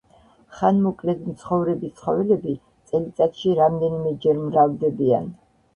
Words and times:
ხანმოკლედ 0.59 1.21
მცხოვრები 1.33 1.91
ცხოველები 2.01 2.57
წელიწადში 2.93 3.55
რამდენიმეჯერ 3.63 4.45
მრავლდებიან. 4.51 5.35